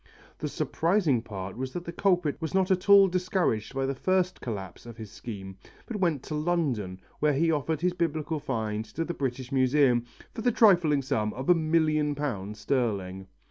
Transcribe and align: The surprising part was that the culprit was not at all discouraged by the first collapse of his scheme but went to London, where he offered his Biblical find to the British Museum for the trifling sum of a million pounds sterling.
The 0.39 0.47
surprising 0.49 1.21
part 1.21 1.55
was 1.55 1.73
that 1.73 1.85
the 1.85 1.91
culprit 1.91 2.35
was 2.41 2.55
not 2.55 2.71
at 2.71 2.89
all 2.89 3.07
discouraged 3.07 3.75
by 3.75 3.85
the 3.85 3.93
first 3.93 4.41
collapse 4.41 4.87
of 4.87 4.97
his 4.97 5.11
scheme 5.11 5.57
but 5.85 5.97
went 5.99 6.23
to 6.23 6.33
London, 6.33 6.99
where 7.19 7.33
he 7.33 7.51
offered 7.51 7.81
his 7.81 7.93
Biblical 7.93 8.39
find 8.39 8.83
to 8.85 9.05
the 9.05 9.13
British 9.13 9.51
Museum 9.51 10.05
for 10.33 10.41
the 10.41 10.51
trifling 10.51 11.03
sum 11.03 11.33
of 11.33 11.49
a 11.51 11.53
million 11.53 12.15
pounds 12.15 12.57
sterling. 12.61 13.27